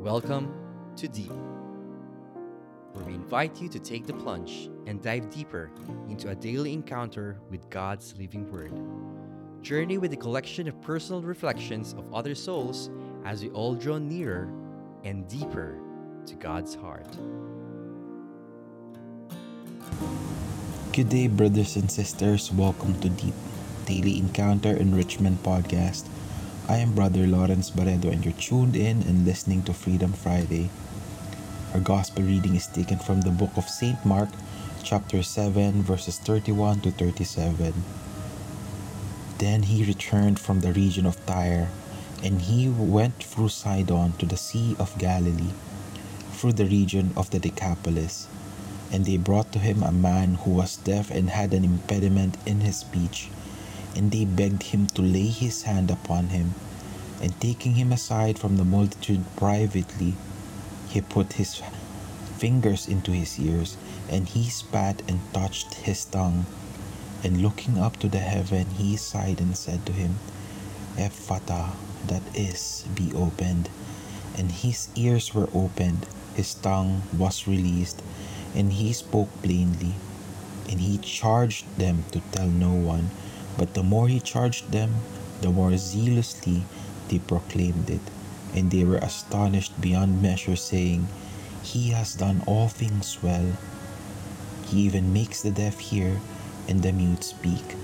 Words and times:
Welcome 0.00 0.50
to 0.96 1.08
Deep, 1.08 1.30
where 2.94 3.04
we 3.04 3.12
invite 3.12 3.60
you 3.60 3.68
to 3.68 3.78
take 3.78 4.06
the 4.06 4.14
plunge 4.14 4.70
and 4.86 5.02
dive 5.02 5.28
deeper 5.28 5.70
into 6.08 6.30
a 6.30 6.34
daily 6.34 6.72
encounter 6.72 7.38
with 7.50 7.68
God's 7.68 8.16
living 8.16 8.50
Word. 8.50 8.72
Journey 9.62 9.98
with 9.98 10.14
a 10.14 10.16
collection 10.16 10.68
of 10.68 10.80
personal 10.80 11.20
reflections 11.20 11.92
of 11.92 12.14
other 12.14 12.34
souls 12.34 12.88
as 13.26 13.42
we 13.42 13.50
all 13.50 13.74
draw 13.74 13.98
nearer 13.98 14.50
and 15.04 15.28
deeper 15.28 15.78
to 16.24 16.34
God's 16.34 16.74
heart. 16.74 17.18
Good 20.94 21.10
day, 21.10 21.28
brothers 21.28 21.76
and 21.76 21.90
sisters. 21.90 22.50
Welcome 22.50 22.98
to 23.02 23.10
Deep 23.10 23.34
Daily 23.84 24.16
Encounter 24.16 24.74
Enrichment 24.74 25.42
Podcast. 25.42 26.08
I 26.70 26.76
am 26.76 26.94
Brother 26.94 27.26
Lawrence 27.26 27.68
Barredo, 27.68 28.10
and 28.10 28.24
you're 28.24 28.32
tuned 28.34 28.76
in 28.76 29.02
and 29.02 29.26
listening 29.26 29.64
to 29.64 29.74
Freedom 29.74 30.12
Friday. 30.12 30.70
Our 31.74 31.80
gospel 31.80 32.22
reading 32.22 32.54
is 32.54 32.68
taken 32.68 32.96
from 32.96 33.22
the 33.22 33.32
book 33.32 33.50
of 33.56 33.68
St. 33.68 33.98
Mark, 34.06 34.28
chapter 34.84 35.20
7, 35.20 35.82
verses 35.82 36.20
31 36.20 36.82
to 36.82 36.92
37. 36.92 37.74
Then 39.38 39.64
he 39.64 39.82
returned 39.82 40.38
from 40.38 40.60
the 40.60 40.72
region 40.72 41.06
of 41.06 41.18
Tyre, 41.26 41.70
and 42.22 42.40
he 42.40 42.68
went 42.68 43.20
through 43.20 43.48
Sidon 43.48 44.12
to 44.18 44.26
the 44.26 44.36
Sea 44.36 44.76
of 44.78 44.96
Galilee, 44.96 45.50
through 46.30 46.52
the 46.52 46.66
region 46.66 47.10
of 47.16 47.30
the 47.30 47.40
Decapolis. 47.40 48.28
And 48.92 49.06
they 49.06 49.16
brought 49.16 49.50
to 49.54 49.58
him 49.58 49.82
a 49.82 49.90
man 49.90 50.34
who 50.34 50.52
was 50.52 50.76
deaf 50.76 51.10
and 51.10 51.30
had 51.30 51.52
an 51.52 51.64
impediment 51.64 52.36
in 52.46 52.60
his 52.60 52.76
speech 52.76 53.28
and 53.96 54.10
they 54.10 54.24
begged 54.24 54.62
him 54.62 54.86
to 54.86 55.02
lay 55.02 55.26
his 55.26 55.62
hand 55.62 55.90
upon 55.90 56.28
him. 56.28 56.54
And 57.20 57.38
taking 57.40 57.74
him 57.74 57.92
aside 57.92 58.38
from 58.38 58.56
the 58.56 58.64
multitude 58.64 59.24
privately, 59.36 60.14
he 60.88 61.00
put 61.00 61.34
his 61.34 61.60
fingers 62.38 62.88
into 62.88 63.12
his 63.12 63.38
ears, 63.38 63.76
and 64.08 64.26
he 64.26 64.48
spat 64.48 65.02
and 65.06 65.20
touched 65.32 65.74
his 65.74 66.04
tongue. 66.04 66.46
And 67.22 67.42
looking 67.42 67.78
up 67.78 67.98
to 67.98 68.08
the 68.08 68.18
heaven, 68.18 68.66
he 68.70 68.96
sighed 68.96 69.40
and 69.40 69.56
said 69.56 69.84
to 69.86 69.92
him, 69.92 70.18
Ephphatha, 70.96 71.72
that 72.06 72.22
is, 72.34 72.86
be 72.94 73.12
opened. 73.14 73.68
And 74.38 74.50
his 74.50 74.88
ears 74.96 75.34
were 75.34 75.50
opened, 75.52 76.06
his 76.34 76.54
tongue 76.54 77.02
was 77.16 77.46
released, 77.46 78.02
and 78.54 78.72
he 78.72 78.94
spoke 78.94 79.28
plainly. 79.42 79.94
And 80.70 80.80
he 80.80 80.98
charged 80.98 81.66
them 81.76 82.04
to 82.12 82.20
tell 82.32 82.46
no 82.46 82.72
one 82.72 83.10
but 83.60 83.74
the 83.74 83.82
more 83.82 84.08
he 84.08 84.20
charged 84.20 84.72
them, 84.72 84.90
the 85.42 85.50
more 85.50 85.76
zealously 85.76 86.62
they 87.08 87.18
proclaimed 87.18 87.90
it, 87.90 88.00
and 88.54 88.70
they 88.70 88.84
were 88.84 88.96
astonished 88.96 89.78
beyond 89.82 90.22
measure, 90.22 90.56
saying, 90.56 91.06
He 91.62 91.90
has 91.90 92.14
done 92.14 92.42
all 92.46 92.68
things 92.68 93.22
well. 93.22 93.52
He 94.64 94.80
even 94.88 95.12
makes 95.12 95.42
the 95.42 95.50
deaf 95.50 95.78
hear 95.78 96.22
and 96.70 96.82
the 96.82 96.90
mute 96.90 97.22
speak. 97.22 97.76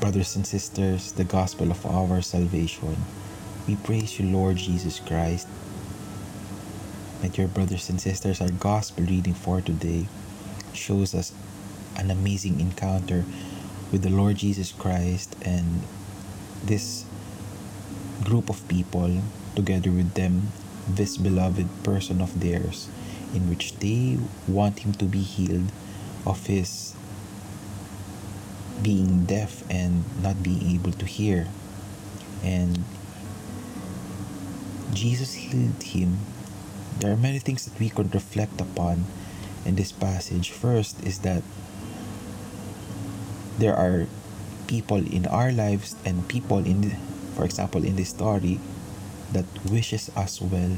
Brothers 0.00 0.36
and 0.36 0.46
sisters, 0.46 1.12
the 1.12 1.24
gospel 1.24 1.70
of 1.70 1.84
our 1.84 2.22
salvation, 2.22 2.96
we 3.68 3.76
praise 3.76 4.18
you, 4.18 4.24
Lord 4.24 4.56
Jesus 4.56 5.00
Christ. 5.00 5.46
My 7.20 7.28
dear 7.28 7.46
brothers 7.46 7.90
and 7.90 8.00
sisters, 8.00 8.40
our 8.40 8.52
gospel 8.52 9.04
reading 9.04 9.34
for 9.34 9.60
today 9.60 10.06
shows 10.72 11.14
us 11.14 11.34
an 11.98 12.10
amazing 12.10 12.58
encounter 12.58 13.26
with 13.92 14.02
the 14.02 14.10
Lord 14.10 14.36
Jesus 14.36 14.72
Christ 14.72 15.36
and 15.44 15.82
this 16.64 17.04
group 18.24 18.48
of 18.48 18.66
people 18.68 19.22
together 19.54 19.90
with 19.90 20.14
them 20.14 20.48
this 20.88 21.16
beloved 21.16 21.68
person 21.84 22.20
of 22.20 22.40
theirs 22.40 22.88
in 23.34 23.48
which 23.48 23.76
they 23.76 24.18
want 24.48 24.80
him 24.80 24.92
to 24.94 25.04
be 25.04 25.20
healed 25.20 25.70
of 26.26 26.46
his 26.46 26.94
being 28.82 29.24
deaf 29.24 29.62
and 29.70 30.04
not 30.22 30.42
being 30.42 30.74
able 30.74 30.92
to 30.92 31.06
hear. 31.06 31.48
And 32.42 32.84
Jesus 34.92 35.34
healed 35.34 35.82
him. 35.82 36.18
There 36.98 37.12
are 37.12 37.16
many 37.16 37.38
things 37.38 37.64
that 37.64 37.78
we 37.78 37.88
could 37.88 38.12
reflect 38.14 38.60
upon 38.60 39.04
in 39.64 39.76
this 39.76 39.92
passage. 39.92 40.50
First 40.50 41.02
is 41.06 41.20
that 41.20 41.42
there 43.58 43.76
are 43.76 44.06
people 44.66 45.04
in 45.06 45.26
our 45.26 45.52
lives 45.52 45.94
and 46.04 46.26
people 46.28 46.58
in 46.58 46.96
for 47.34 47.44
example 47.44 47.84
in 47.84 47.96
this 47.96 48.10
story 48.10 48.60
that 49.32 49.44
wishes 49.70 50.10
us 50.16 50.40
well. 50.40 50.76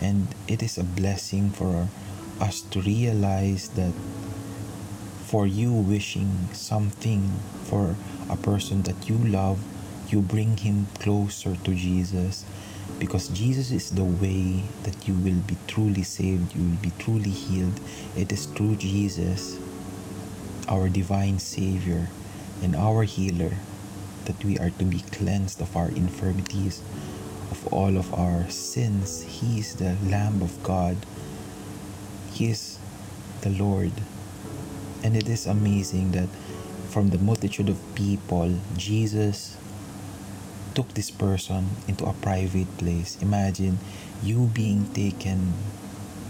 And 0.00 0.28
it 0.48 0.62
is 0.62 0.78
a 0.78 0.84
blessing 0.84 1.50
for 1.50 1.88
us 2.40 2.62
to 2.72 2.80
realize 2.80 3.68
that 3.70 3.92
for 5.26 5.46
you 5.46 5.72
wishing 5.72 6.48
something 6.52 7.30
for 7.64 7.94
a 8.30 8.36
person 8.36 8.82
that 8.82 9.08
you 9.08 9.18
love 9.18 9.62
you 10.08 10.20
bring 10.20 10.56
him 10.56 10.86
closer 10.98 11.54
to 11.54 11.74
Jesus. 11.74 12.44
Because 12.98 13.28
Jesus 13.28 13.70
is 13.70 13.90
the 13.90 14.04
way 14.04 14.64
that 14.82 15.06
you 15.06 15.14
will 15.14 15.40
be 15.46 15.56
truly 15.68 16.02
saved 16.02 16.54
you 16.56 16.70
will 16.70 16.82
be 16.82 16.92
truly 16.98 17.30
healed. 17.30 17.78
It 18.16 18.32
is 18.32 18.46
through 18.46 18.76
Jesus 18.76 19.58
our 20.70 20.88
divine 20.88 21.38
Savior 21.38 22.08
and 22.62 22.76
our 22.76 23.02
healer, 23.02 23.52
that 24.24 24.42
we 24.44 24.56
are 24.58 24.70
to 24.70 24.84
be 24.84 25.00
cleansed 25.10 25.60
of 25.60 25.76
our 25.76 25.88
infirmities, 25.88 26.80
of 27.50 27.66
all 27.72 27.98
of 27.98 28.14
our 28.14 28.48
sins. 28.48 29.22
He 29.22 29.58
is 29.58 29.74
the 29.74 29.96
Lamb 30.06 30.40
of 30.40 30.62
God. 30.62 30.96
He 32.32 32.50
is 32.50 32.78
the 33.40 33.50
Lord. 33.50 33.92
And 35.02 35.16
it 35.16 35.28
is 35.28 35.46
amazing 35.46 36.12
that 36.12 36.28
from 36.88 37.10
the 37.10 37.18
multitude 37.18 37.68
of 37.68 37.78
people, 37.94 38.54
Jesus 38.76 39.56
took 40.74 40.94
this 40.94 41.10
person 41.10 41.68
into 41.88 42.04
a 42.04 42.12
private 42.12 42.78
place. 42.78 43.20
Imagine 43.20 43.78
you 44.22 44.50
being 44.54 44.86
taken 44.92 45.52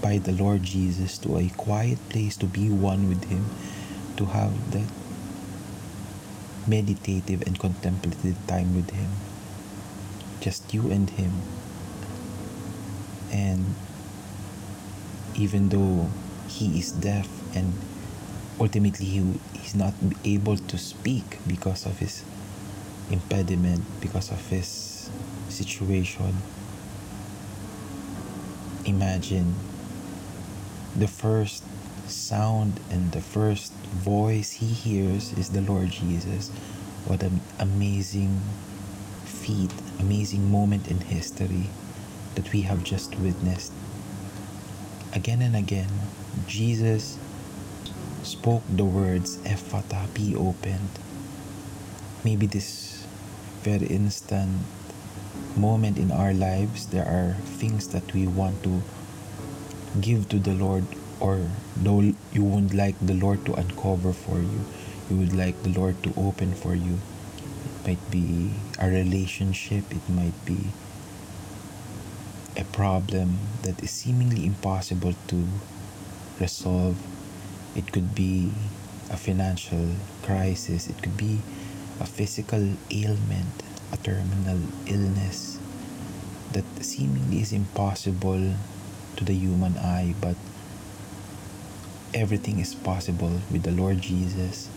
by 0.00 0.18
the 0.18 0.32
Lord 0.32 0.62
Jesus 0.62 1.18
to 1.18 1.38
a 1.38 1.48
quiet 1.56 1.98
place 2.08 2.36
to 2.36 2.46
be 2.46 2.70
one 2.70 3.08
with 3.08 3.24
Him 3.24 3.44
to 4.18 4.26
have 4.26 4.52
that 4.72 4.90
meditative 6.66 7.42
and 7.46 7.58
contemplative 7.58 8.36
time 8.46 8.76
with 8.76 8.90
Him. 8.90 9.08
Just 10.40 10.74
you 10.74 10.90
and 10.90 11.08
Him. 11.08 11.32
And 13.32 13.74
even 15.34 15.70
though 15.70 16.10
He 16.48 16.78
is 16.78 16.92
deaf 16.92 17.28
and 17.54 17.72
ultimately 18.60 19.06
he 19.06 19.22
is 19.64 19.74
not 19.74 19.94
able 20.24 20.56
to 20.56 20.78
speak 20.78 21.38
because 21.46 21.86
of 21.86 21.98
his 21.98 22.24
impediment, 23.10 23.84
because 24.00 24.30
of 24.30 24.44
his 24.48 25.08
situation, 25.48 26.34
imagine 28.84 29.54
the 30.96 31.06
first 31.06 31.62
sound 32.08 32.80
and 32.90 33.12
the 33.12 33.20
first 33.20 33.72
voice 33.72 34.52
he 34.52 34.66
hears 34.66 35.32
is 35.34 35.50
the 35.50 35.60
Lord 35.60 35.90
Jesus. 35.90 36.50
What 37.06 37.22
an 37.22 37.40
amazing 37.58 38.40
feat, 39.24 39.72
amazing 39.98 40.50
moment 40.50 40.88
in 40.88 41.00
history 41.00 41.70
that 42.34 42.52
we 42.52 42.62
have 42.62 42.84
just 42.84 43.18
witnessed. 43.18 43.72
Again 45.14 45.42
and 45.42 45.56
again, 45.56 45.90
Jesus 46.46 47.18
spoke 48.22 48.62
the 48.68 48.84
words, 48.84 49.38
Ephphatha, 49.38 50.12
be 50.14 50.34
opened. 50.36 50.90
Maybe 52.24 52.46
this 52.46 53.06
very 53.62 53.86
instant 53.86 54.62
moment 55.56 55.98
in 55.98 56.12
our 56.12 56.32
lives, 56.32 56.86
there 56.86 57.06
are 57.06 57.34
things 57.58 57.88
that 57.88 58.12
we 58.12 58.26
want 58.26 58.62
to 58.64 58.82
give 60.00 60.28
to 60.28 60.38
the 60.38 60.54
Lord 60.54 60.84
or 61.20 61.50
though 61.76 62.00
you 62.32 62.44
would 62.44 62.74
like 62.74 62.96
the 63.00 63.14
Lord 63.14 63.44
to 63.46 63.54
uncover 63.54 64.12
for 64.12 64.38
you, 64.38 64.64
you 65.10 65.16
would 65.16 65.34
like 65.34 65.62
the 65.62 65.70
Lord 65.70 66.02
to 66.02 66.12
open 66.16 66.54
for 66.54 66.74
you. 66.74 66.98
It 67.84 67.86
might 67.86 68.10
be 68.10 68.50
a 68.78 68.88
relationship, 68.88 69.84
it 69.90 70.08
might 70.08 70.36
be 70.44 70.72
a 72.56 72.64
problem 72.64 73.38
that 73.62 73.82
is 73.82 73.90
seemingly 73.90 74.44
impossible 74.44 75.14
to 75.28 75.46
resolve. 76.40 76.98
It 77.76 77.92
could 77.92 78.14
be 78.14 78.50
a 79.10 79.16
financial 79.16 79.94
crisis, 80.22 80.88
it 80.88 81.02
could 81.02 81.16
be 81.16 81.38
a 82.00 82.06
physical 82.06 82.74
ailment, 82.90 83.62
a 83.92 83.96
terminal 83.96 84.60
illness 84.86 85.58
that 86.52 86.64
seemingly 86.80 87.40
is 87.40 87.52
impossible 87.52 88.54
to 89.16 89.24
the 89.24 89.34
human 89.34 89.76
eye, 89.78 90.14
but 90.20 90.36
everything 92.14 92.58
is 92.58 92.74
possible 92.74 93.40
with 93.50 93.62
the 93.62 93.70
Lord 93.70 94.00
Jesus. 94.00 94.68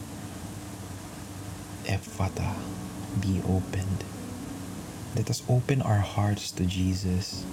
Ephphatha, 1.85 2.55
be 3.19 3.41
opened. 3.47 4.03
Let 5.15 5.29
us 5.29 5.43
open 5.49 5.81
our 5.81 5.99
hearts 5.99 6.51
to 6.53 6.65
Jesus 6.65 7.45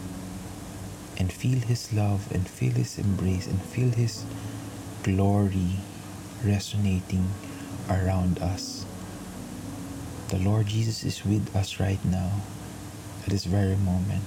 and 1.17 1.33
feel 1.33 1.59
His 1.59 1.93
love 1.93 2.31
and 2.33 2.47
feel 2.47 2.73
His 2.73 2.99
embrace 2.99 3.47
and 3.47 3.61
feel 3.63 3.91
His 3.91 4.25
glory 5.03 5.77
resonating 6.45 7.29
around 7.89 8.39
us. 8.41 8.85
The 10.29 10.39
Lord 10.39 10.67
Jesus 10.67 11.05
is 11.05 11.25
with 11.25 11.55
us 11.57 11.81
right 11.81 12.03
now 12.05 12.43
at 13.25 13.31
this 13.31 13.45
very 13.45 13.77
moment. 13.77 14.25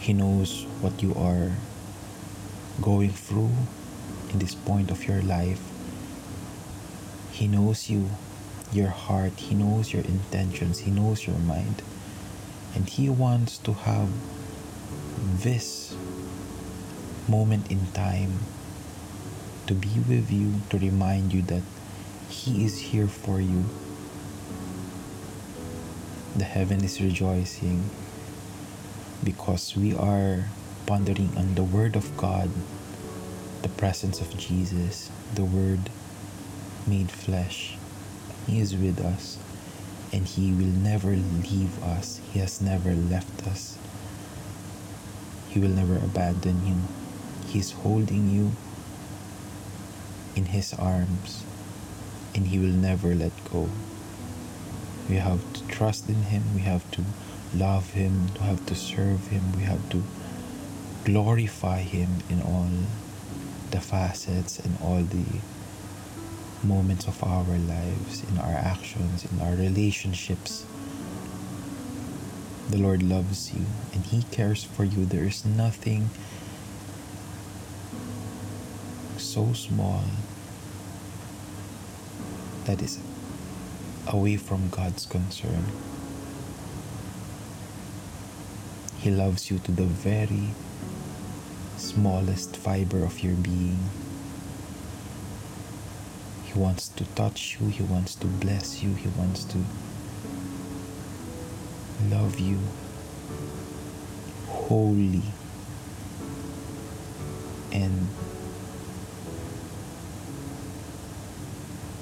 He 0.00 0.12
knows 0.12 0.64
what 0.80 1.02
you 1.02 1.14
are 1.14 1.52
going 2.82 3.10
through 3.10 3.50
in 4.32 4.38
this 4.40 4.54
point 4.54 4.90
of 4.90 5.06
your 5.06 5.22
life. 5.22 5.62
He 7.30 7.46
knows 7.48 7.88
you, 7.88 8.10
your 8.72 8.88
heart, 8.88 9.32
He 9.36 9.54
knows 9.54 9.92
your 9.92 10.02
intentions, 10.02 10.80
He 10.80 10.90
knows 10.90 11.26
your 11.26 11.38
mind. 11.38 11.80
And 12.74 12.88
He 12.88 13.08
wants 13.08 13.58
to 13.58 13.72
have 13.72 14.08
this 15.42 15.96
moment 17.28 17.70
in 17.70 17.86
time 17.92 18.40
to 19.66 19.74
be 19.74 19.94
with 20.08 20.30
you, 20.30 20.54
to 20.70 20.78
remind 20.78 21.32
you 21.32 21.42
that 21.42 21.62
He 22.28 22.64
is 22.64 22.78
here 22.78 23.06
for 23.06 23.40
you. 23.40 23.64
The 26.36 26.44
heaven 26.44 26.82
is 26.82 27.00
rejoicing 27.00 27.88
because 29.22 29.76
we 29.76 29.94
are 29.94 30.46
pondering 30.92 31.32
on 31.38 31.54
the 31.54 31.64
Word 31.64 31.96
of 31.96 32.14
God, 32.18 32.50
the 33.62 33.68
presence 33.70 34.20
of 34.20 34.36
Jesus, 34.36 35.10
the 35.34 35.42
Word 35.42 35.88
made 36.86 37.10
flesh. 37.10 37.78
He 38.46 38.60
is 38.60 38.76
with 38.76 39.00
us 39.00 39.38
and 40.12 40.26
He 40.26 40.52
will 40.52 40.76
never 40.90 41.16
leave 41.16 41.82
us. 41.82 42.20
He 42.30 42.40
has 42.40 42.60
never 42.60 42.92
left 42.92 43.46
us. 43.46 43.78
He 45.48 45.60
will 45.60 45.70
never 45.70 45.96
abandon 45.96 46.66
you. 46.66 46.76
He's 47.46 47.70
holding 47.72 48.28
you 48.28 48.52
in 50.36 50.44
His 50.44 50.74
arms 50.74 51.42
and 52.34 52.48
He 52.48 52.58
will 52.58 52.76
never 52.90 53.14
let 53.14 53.32
go. 53.50 53.70
We 55.08 55.16
have 55.16 55.40
to 55.54 55.66
trust 55.68 56.10
in 56.10 56.24
Him, 56.24 56.42
we 56.54 56.60
have 56.60 56.84
to 56.90 57.02
love 57.54 57.92
Him, 57.92 58.26
we 58.34 58.40
have 58.40 58.66
to 58.66 58.74
serve 58.74 59.28
Him, 59.28 59.56
we 59.56 59.62
have 59.62 59.88
to 59.88 60.02
glorify 61.04 61.80
Him 61.80 62.08
in 62.28 62.42
all 62.42 62.68
the 63.70 63.80
facets 63.80 64.58
and 64.58 64.76
all 64.82 65.02
the 65.02 65.26
moments 66.62 67.06
of 67.06 67.22
our 67.24 67.44
lives, 67.44 68.22
in 68.30 68.38
our 68.38 68.52
actions, 68.52 69.26
in 69.30 69.40
our 69.40 69.54
relationships. 69.54 70.64
The 72.70 72.78
Lord 72.78 73.02
loves 73.02 73.52
you 73.52 73.66
and 73.92 74.04
He 74.04 74.22
cares 74.24 74.64
for 74.64 74.84
you. 74.84 75.04
There 75.04 75.24
is 75.24 75.44
nothing 75.44 76.10
so 79.18 79.52
small 79.52 80.04
that 82.64 82.80
is 82.80 82.98
away 84.06 84.36
from 84.36 84.68
God's 84.68 85.06
concern. 85.06 85.64
He 88.98 89.10
loves 89.10 89.50
you 89.50 89.58
to 89.60 89.72
the 89.72 89.84
very 89.84 90.54
smallest 91.82 92.56
fiber 92.56 93.04
of 93.04 93.22
your 93.24 93.34
being. 93.34 93.78
He 96.44 96.58
wants 96.58 96.88
to 96.88 97.04
touch 97.16 97.58
you, 97.58 97.68
He 97.68 97.82
wants 97.82 98.14
to 98.16 98.26
bless 98.26 98.82
you, 98.82 98.94
He 98.94 99.08
wants 99.08 99.44
to 99.44 99.58
love 102.08 102.38
you 102.38 102.58
wholly 104.48 105.22
and 107.72 108.08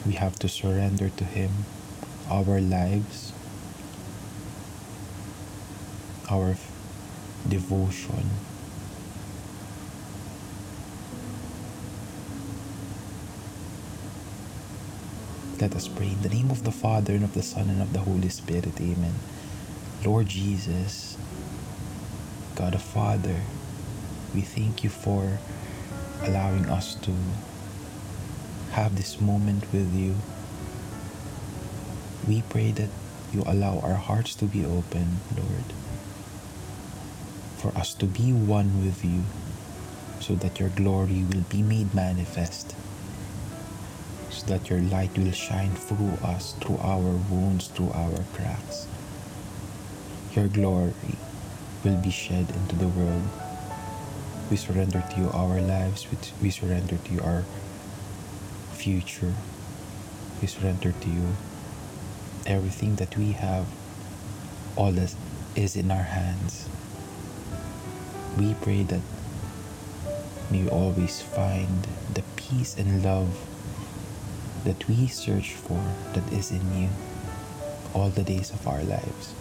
we 0.07 0.13
have 0.13 0.39
to 0.41 0.49
surrender 0.49 1.09
to 1.11 1.25
Him 1.25 1.51
our 2.29 2.61
lives, 2.61 3.33
our 6.31 6.57
devotion. 7.49 8.31
Let 15.61 15.77
us 15.77 15.89
pray 15.89 16.07
in 16.07 16.23
the 16.23 16.31
name 16.31 16.51
of 16.51 16.65
the 16.65 16.73
Father 16.73 17.13
and 17.13 17.23
of 17.23 17.35
the 17.35 17.43
Son 17.43 17.69
and 17.69 17.83
of 17.83 17.93
the 17.93 17.99
Holy 17.99 18.31
Spirit. 18.31 18.81
Amen. 18.81 19.13
Lord 20.03 20.27
Jesus, 20.27 21.19
God 22.57 22.73
the 22.73 22.79
Father, 22.79 23.37
we 24.35 24.41
thank 24.41 24.83
you 24.83 24.89
for 24.89 25.39
allowing 26.23 26.65
us 26.71 26.95
to 27.03 27.13
have 28.73 28.97
this 28.97 29.21
moment 29.21 29.71
with 29.71 29.95
you. 29.95 30.15
We 32.27 32.41
pray 32.49 32.73
that 32.73 32.89
you 33.35 33.43
allow 33.47 33.81
our 33.81 33.95
hearts 34.01 34.35
to 34.37 34.47
be 34.47 34.65
open, 34.65 35.21
Lord, 35.37 35.75
for 37.59 37.77
us 37.77 37.93
to 37.95 38.07
be 38.07 38.33
one 38.33 38.83
with 38.83 39.05
you, 39.05 39.25
so 40.21 40.37
that 40.37 40.59
your 40.59 40.71
glory 40.71 41.23
will 41.25 41.45
be 41.51 41.61
made 41.61 41.95
manifest, 41.95 42.75
that 44.51 44.69
your 44.69 44.81
light 44.81 45.17
will 45.17 45.31
shine 45.31 45.71
through 45.71 46.19
us, 46.27 46.55
through 46.61 46.79
our 46.83 47.15
wounds, 47.31 47.69
through 47.69 47.91
our 47.95 48.19
cracks. 48.35 48.89
Your 50.35 50.49
glory 50.49 50.93
will 51.85 51.97
be 51.97 52.11
shed 52.11 52.51
into 52.51 52.75
the 52.75 52.89
world. 52.89 53.23
We 54.51 54.57
surrender 54.57 55.05
to 55.09 55.21
you 55.21 55.31
our 55.31 55.61
lives, 55.61 56.05
we 56.43 56.51
surrender 56.51 56.97
to 56.97 57.13
you 57.15 57.21
our 57.21 57.45
future. 58.75 59.35
We 60.43 60.49
surrender 60.49 60.91
to 60.91 61.09
you 61.09 61.29
everything 62.45 62.97
that 62.97 63.17
we 63.17 63.33
have, 63.33 63.67
all 64.75 64.91
that 64.91 65.15
is 65.55 65.77
in 65.77 65.93
our 65.93 66.03
hands. 66.03 66.69
We 68.37 68.55
pray 68.55 68.83
that 68.83 69.03
may 70.51 70.65
we 70.65 70.69
always 70.71 71.23
find 71.23 71.87
the 72.15 72.25
peace 72.35 72.77
and 72.77 73.05
love 73.05 73.31
that 74.65 74.89
we 74.89 75.07
search 75.07 75.53
for 75.53 75.83
that 76.13 76.33
is 76.33 76.51
in 76.51 76.63
you 76.79 76.89
all 77.95 78.09
the 78.11 78.23
days 78.23 78.51
of 78.51 78.67
our 78.67 78.83
lives. 78.83 79.35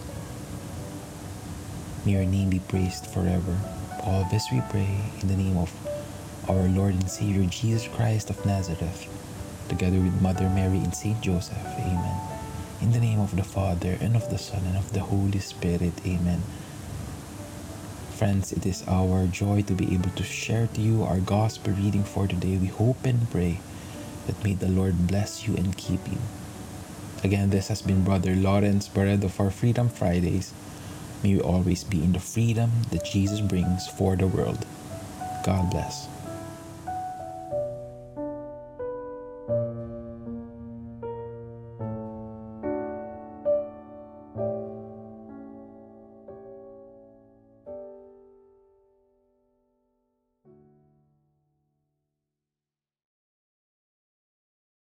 May 2.04 2.12
your 2.12 2.24
name 2.24 2.50
be 2.50 2.60
praised 2.60 3.06
forever. 3.06 3.58
All 4.02 4.26
this 4.30 4.50
we 4.50 4.62
pray 4.70 5.00
in 5.20 5.28
the 5.28 5.36
name 5.36 5.56
of 5.58 5.70
our 6.48 6.68
Lord 6.68 6.94
and 6.94 7.10
Savior 7.10 7.44
Jesus 7.44 7.86
Christ 7.88 8.30
of 8.30 8.44
Nazareth 8.46 9.08
together 9.70 9.98
with 9.98 10.20
Mother 10.20 10.48
Mary 10.50 10.78
and 10.78 10.94
Saint 10.94 11.20
Joseph. 11.20 11.56
Amen. 11.78 12.20
In 12.82 12.90
the 12.90 12.98
name 12.98 13.20
of 13.20 13.36
the 13.36 13.44
Father, 13.44 13.96
and 14.00 14.16
of 14.16 14.28
the 14.30 14.38
Son, 14.38 14.62
and 14.66 14.76
of 14.76 14.92
the 14.92 15.00
Holy 15.00 15.38
Spirit. 15.38 15.92
Amen. 16.04 16.42
Friends, 18.16 18.52
it 18.52 18.66
is 18.66 18.82
our 18.88 19.26
joy 19.26 19.62
to 19.62 19.74
be 19.74 19.94
able 19.94 20.10
to 20.10 20.24
share 20.24 20.66
to 20.74 20.80
you 20.80 21.04
our 21.04 21.20
gospel 21.20 21.72
reading 21.74 22.04
for 22.04 22.26
today. 22.26 22.56
We 22.56 22.66
hope 22.66 23.04
and 23.04 23.30
pray 23.30 23.60
that 24.30 24.44
may 24.44 24.54
the 24.54 24.68
Lord 24.68 25.08
bless 25.08 25.48
you 25.48 25.56
and 25.56 25.76
keep 25.76 25.98
you. 26.06 26.18
Again, 27.24 27.50
this 27.50 27.66
has 27.66 27.82
been 27.82 28.04
Brother 28.04 28.36
Lawrence 28.36 28.86
Barredo 28.86 29.26
for 29.26 29.50
Freedom 29.50 29.88
Fridays. 29.88 30.54
May 31.24 31.34
we 31.34 31.40
always 31.40 31.82
be 31.82 31.98
in 32.00 32.12
the 32.12 32.20
freedom 32.20 32.70
that 32.92 33.04
Jesus 33.04 33.40
brings 33.40 33.88
for 33.88 34.14
the 34.14 34.28
world. 34.28 34.64
God 35.44 35.70
bless. 35.70 36.09